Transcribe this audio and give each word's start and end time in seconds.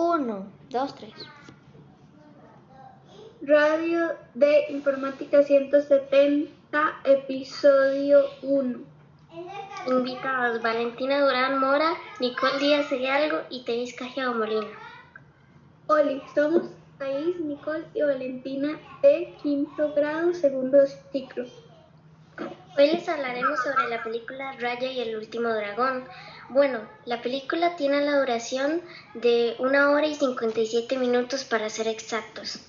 1, 0.00 0.46
2, 0.70 0.94
3. 0.94 1.12
Radio 3.42 4.12
de 4.32 4.70
Informática 4.70 5.42
170, 5.42 7.00
episodio 7.02 8.20
1. 8.42 8.78
Invitados 9.88 10.62
Valentina 10.62 11.20
Durán 11.20 11.58
Mora, 11.58 11.94
Nicole 12.20 12.60
Díaz 12.60 12.92
Hidalgo 12.92 13.38
y 13.50 13.64
Teis 13.64 13.92
Cajeo 13.92 14.34
Molina. 14.34 14.68
Hola, 15.88 16.22
somos 16.32 16.70
Thais, 16.98 17.40
Nicole 17.40 17.84
y 17.92 18.02
Valentina 18.02 18.78
de 19.02 19.34
quinto 19.42 19.94
grado, 19.94 20.32
segundo 20.32 20.78
ciclo. 21.10 21.44
Hoy 22.78 22.92
les 22.92 23.08
hablaremos 23.08 23.58
sobre 23.60 23.88
la 23.88 24.04
película 24.04 24.52
Raya 24.52 24.92
y 24.92 25.00
el 25.00 25.16
último 25.16 25.48
dragón. 25.48 26.04
Bueno, 26.48 26.78
la 27.06 27.20
película 27.22 27.74
tiene 27.74 28.02
la 28.02 28.20
duración 28.20 28.82
de 29.14 29.56
una 29.58 29.90
hora 29.90 30.06
y 30.06 30.14
57 30.14 30.96
minutos 30.96 31.42
para 31.42 31.70
ser 31.70 31.88
exactos. 31.88 32.60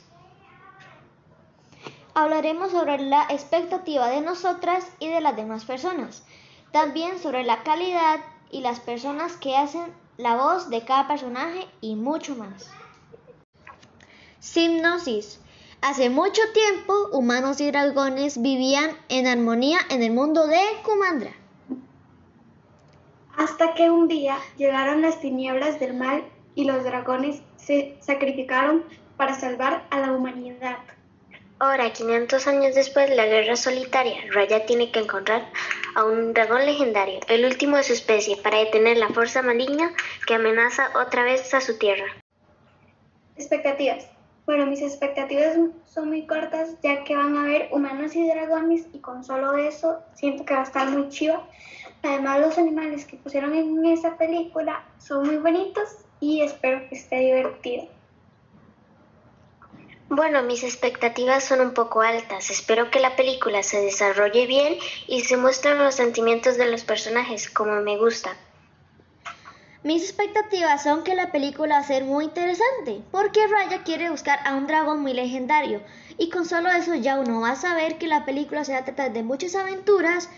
Hablaremos 2.16 2.72
sobre 2.72 2.98
la 2.98 3.28
expectativa 3.30 4.10
de 4.10 4.22
nosotras 4.22 4.88
y 4.98 5.10
de 5.10 5.22
las 5.22 5.36
demás 5.36 5.66
personas. 5.66 6.24
También 6.72 7.20
sobre 7.20 7.44
la 7.44 7.62
calidad 7.62 8.20
y 8.50 8.62
las 8.62 8.80
personas 8.80 9.38
que 9.38 9.56
hacen 9.56 9.94
la 10.18 10.38
voz 10.38 10.72
de 10.72 10.84
cada 10.86 11.08
personaje 11.08 11.68
y 11.82 11.94
mucho 11.94 12.34
más. 12.34 12.72
Simnosis. 14.40 15.40
Hace 15.82 16.10
mucho 16.10 16.42
tiempo, 16.54 17.08
humanos 17.14 17.62
y 17.62 17.72
dragones 17.72 18.42
vivían 18.42 18.98
en 19.08 19.28
armonía 19.28 19.80
en 19.90 20.04
el 20.04 20.12
mundo 20.12 20.46
de 20.46 20.60
Kumandra. 20.84 21.32
Hasta 23.38 23.74
que 23.76 23.90
un 23.90 24.10
día 24.10 24.38
llegaron 24.58 25.02
las 25.02 25.22
tinieblas 25.22 25.80
del 25.80 25.94
mal 25.94 26.26
y 26.54 26.66
los 26.66 26.84
dragones 26.84 27.42
se 27.56 27.96
sacrificaron 28.02 28.84
para 29.16 29.40
salvar 29.40 29.88
a 29.90 30.02
la 30.02 30.12
humanidad. 30.12 30.80
Ahora, 31.60 31.94
500 31.94 32.46
años 32.48 32.76
después, 32.76 33.10
la 33.16 33.26
guerra 33.26 33.56
solitaria, 33.56 34.20
Raya 34.34 34.66
tiene 34.66 34.92
que 34.92 35.00
encontrar 35.00 35.50
a 35.96 36.04
un 36.04 36.34
dragón 36.34 36.66
legendario, 36.66 37.22
el 37.30 37.46
último 37.46 37.78
de 37.78 37.84
su 37.84 37.94
especie, 37.94 38.36
para 38.36 38.60
detener 38.60 38.98
la 38.98 39.08
fuerza 39.10 39.42
maligna 39.42 39.94
que 40.28 40.34
amenaza 40.34 40.90
otra 40.96 41.24
vez 41.24 41.54
a 41.54 41.62
su 41.62 41.78
tierra. 41.78 42.08
Expectativas. 43.38 44.19
Bueno, 44.50 44.66
mis 44.66 44.82
expectativas 44.82 45.60
son 45.86 46.10
muy 46.10 46.26
cortas 46.26 46.70
ya 46.82 47.04
que 47.04 47.16
van 47.16 47.38
a 47.38 47.44
haber 47.44 47.70
humanos 47.72 48.16
y 48.16 48.28
dragones 48.28 48.88
y 48.92 48.98
con 48.98 49.24
solo 49.24 49.56
eso 49.56 50.00
siento 50.16 50.44
que 50.44 50.56
va 50.56 50.62
a 50.62 50.64
estar 50.64 50.90
muy 50.90 51.08
chiva. 51.10 51.48
Además 52.02 52.40
los 52.40 52.58
animales 52.58 53.06
que 53.06 53.18
pusieron 53.18 53.54
en 53.54 53.86
esa 53.86 54.18
película 54.18 54.84
son 54.98 55.28
muy 55.28 55.38
bonitos 55.38 55.98
y 56.20 56.42
espero 56.42 56.90
que 56.90 56.96
esté 56.96 57.18
divertido. 57.18 57.90
Bueno, 60.10 60.42
mis 60.42 60.64
expectativas 60.64 61.44
son 61.44 61.62
un 61.62 61.76
poco 61.76 62.02
altas. 62.02 62.50
Espero 62.50 62.90
que 62.90 63.00
la 63.00 63.16
película 63.16 63.62
se 63.62 63.80
desarrolle 63.80 64.48
bien 64.48 64.80
y 65.06 65.22
se 65.26 65.38
muestren 65.38 65.78
los 65.78 65.94
sentimientos 65.94 66.58
de 66.58 66.72
los 66.72 66.84
personajes 66.84 67.52
como 67.52 67.82
me 67.82 67.98
gusta. 67.98 68.36
Mis 69.82 70.04
expectativas 70.04 70.84
son 70.84 71.04
que 71.06 71.16
la 71.16 71.32
película 71.32 71.76
va 71.76 71.82
a 71.82 71.88
ser 71.88 72.04
muy 72.04 72.26
interesante, 72.26 73.02
porque 73.12 73.48
Raya 73.48 73.84
quiere 73.84 74.10
buscar 74.10 74.40
a 74.46 74.56
un 74.56 74.68
dragón 74.68 75.00
muy 75.00 75.14
legendario, 75.14 75.82
y 76.18 76.30
con 76.30 76.46
solo 76.46 76.70
eso 76.70 76.96
ya 76.96 77.18
uno 77.18 77.40
va 77.40 77.52
a 77.52 77.56
saber 77.56 77.98
que 77.98 78.08
la 78.08 78.26
película 78.26 78.66
se 78.66 78.74
va 78.74 78.80
a 78.80 78.84
tratar 78.84 79.14
de 79.14 79.24
muchas 79.24 79.56
aventuras, 79.56 80.30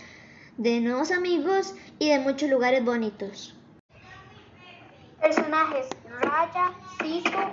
de 0.56 0.80
nuevos 0.80 1.10
amigos 1.10 1.74
y 1.98 2.10
de 2.10 2.20
muchos 2.20 2.48
lugares 2.50 2.84
bonitos. 2.84 3.56
Personajes: 5.20 5.88
Raya, 6.20 6.74
Cisco, 7.02 7.52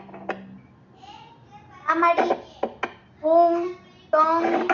Amari, 1.87 2.35
Pum, 3.19 3.73
Tom, 4.11 4.67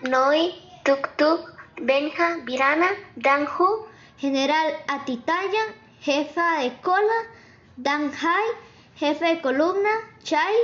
Noi, 0.00 0.52
Tuk 0.82 1.16
Tuk, 1.16 1.54
Benja, 1.80 2.38
Virana, 2.44 2.88
Danju, 3.14 3.86
General 4.16 4.74
Atitaya, 4.88 5.76
jefa 6.04 6.58
de 6.60 6.70
cola, 6.82 7.18
Dan 7.76 8.12
Hai, 8.12 8.46
jefe 8.96 9.24
de 9.24 9.40
columna, 9.40 9.90
Chai, 10.22 10.54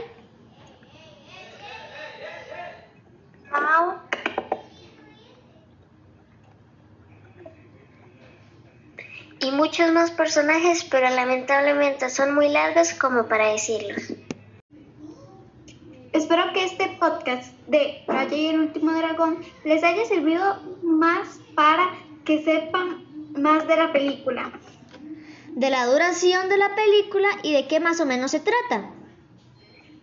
Mao, 3.50 3.98
y 9.40 9.50
muchos 9.52 9.90
más 9.92 10.10
personajes, 10.10 10.84
pero 10.84 11.08
lamentablemente 11.08 12.10
son 12.10 12.34
muy 12.34 12.50
largos 12.50 12.92
como 12.92 13.26
para 13.26 13.52
decirlos. 13.52 14.12
Espero 16.12 16.52
que 16.52 16.64
este 16.64 16.98
podcast 17.00 17.54
de 17.66 18.04
Raya 18.06 18.36
y 18.36 18.48
el 18.48 18.60
último 18.60 18.92
dragón 18.92 19.38
les 19.64 19.82
haya 19.82 20.04
servido 20.04 20.60
más 20.82 21.40
para 21.54 21.94
que 22.26 22.44
sepan 22.44 23.06
más 23.40 23.66
de 23.66 23.76
la 23.76 23.90
película. 23.90 24.52
De 25.60 25.68
la 25.68 25.84
duración 25.84 26.48
de 26.48 26.56
la 26.56 26.74
película 26.74 27.28
y 27.42 27.52
de 27.52 27.68
qué 27.68 27.80
más 27.80 28.00
o 28.00 28.06
menos 28.06 28.30
se 28.30 28.40
trata. 28.40 28.88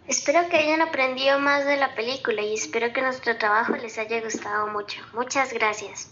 Espero 0.07 0.47
que 0.49 0.57
hayan 0.57 0.83
aprendido 0.83 1.39
más 1.39 1.65
de 1.65 1.77
la 1.77 1.95
película 1.95 2.43
y 2.43 2.53
espero 2.53 2.93
que 2.93 3.01
nuestro 3.01 3.35
trabajo 3.37 3.75
les 3.75 3.97
haya 3.97 4.21
gustado 4.21 4.67
mucho. 4.67 5.01
Muchas 5.15 5.51
gracias. 5.51 6.11